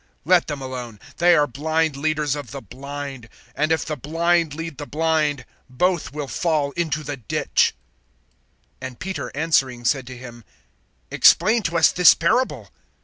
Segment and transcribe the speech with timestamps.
[0.25, 4.79] (14)Let them alone; they are blind leaders of the blind; and if the blind lead
[4.79, 7.75] the blind, both will fall into the ditch.
[8.81, 10.43] (15)And Peter answering said to him:
[11.11, 12.71] Explain to us this parable.